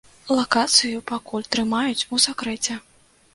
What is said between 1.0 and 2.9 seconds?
пакуль трымаюць у сакрэце.